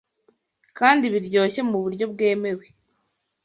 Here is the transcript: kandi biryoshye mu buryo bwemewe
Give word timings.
kandi 0.77 1.05
biryoshye 1.13 1.61
mu 1.69 1.77
buryo 1.83 2.05
bwemewe 2.13 2.65